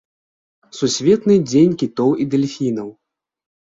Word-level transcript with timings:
Сусветны 0.77 1.35
дзень 1.51 1.77
кітоў 1.85 2.17
і 2.25 2.29
дэльфінаў. 2.35 2.89